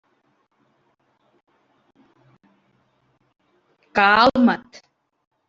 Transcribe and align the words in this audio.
Calma't. 3.97 4.55